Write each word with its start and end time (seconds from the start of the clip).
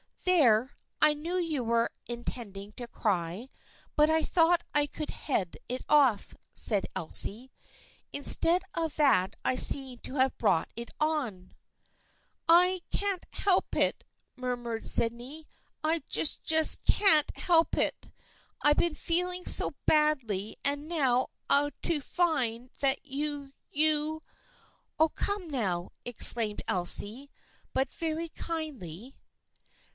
"There, 0.31 0.77
I 0.99 1.13
knew 1.13 1.37
you 1.37 1.63
were 1.63 1.91
intending 2.07 2.71
to 2.73 2.87
cry, 2.87 3.49
but 3.95 4.09
I 4.09 4.23
thought 4.23 4.63
I 4.73 4.85
could 4.87 5.09
head 5.11 5.57
it 5.67 5.83
off," 5.89 6.35
said 6.53 6.87
Elsie." 6.95 7.51
In 8.13 8.23
stead 8.23 8.63
of 8.73 8.95
that 8.95 9.35
I 9.45 9.55
seem 9.57 9.97
to 9.99 10.15
have 10.15 10.37
brought 10.39 10.69
it 10.75 10.89
on."" 10.99 11.53
I 12.49 12.81
can't 12.91 13.25
help 13.33 13.75
it," 13.75 14.03
murmured 14.35 14.87
Sydney." 14.87 15.47
I 15.83 16.01
j 16.09 16.23
just 16.47 16.79
c 16.87 16.93
can't 16.93 17.35
help 17.37 17.77
it. 17.77 18.11
I've 18.61 18.77
been 18.77 18.95
feeling 18.95 19.45
so 19.45 19.75
badly 19.85 20.55
and 20.63 20.87
now 20.87 21.27
to 21.51 21.95
f 21.95 22.03
find 22.03 22.71
that 22.79 23.05
you— 23.05 23.53
you 23.71 24.23
""Oh, 24.99 25.09
come 25.09 25.47
now!" 25.47 25.91
exclaimed 26.05 26.63
Elsie, 26.67 27.29
but 27.73 27.91
very 27.93 28.29
kindly. 28.29 29.15